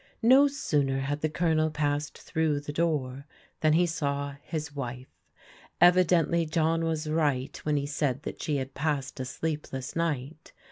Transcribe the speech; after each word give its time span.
No 0.23 0.47
sooner 0.47 1.01
had 1.01 1.21
the 1.21 1.29
Colonel 1.29 1.69
passed 1.69 2.17
through 2.17 2.59
the 2.61 2.73
door 2.73 3.27
than 3.59 3.73
he 3.73 3.85
saw 3.85 4.33
his 4.41 4.73
wife. 4.75 5.15
Evidently 5.79 6.43
John 6.47 6.83
was 6.85 7.07
right 7.07 7.55
when 7.63 7.77
he 7.77 7.85
said 7.85 8.23
that 8.23 8.41
she 8.41 8.55
had 8.57 8.73
passed 8.73 9.19
a 9.19 9.25
sleepless 9.25 9.95
night. 9.95 10.53